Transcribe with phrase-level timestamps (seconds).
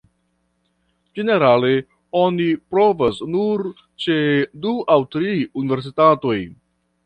[1.19, 1.69] Ĝenerale
[2.23, 3.63] oni provas nur
[4.07, 4.19] ĉe
[4.67, 6.39] du aŭ tri universitatoj.